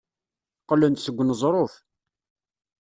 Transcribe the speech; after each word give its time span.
Qqlen-d 0.61 0.99
seg 1.01 1.15
uneẓruf. 1.21 1.73